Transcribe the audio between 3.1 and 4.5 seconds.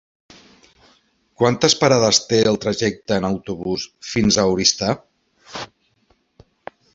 en autobús fins a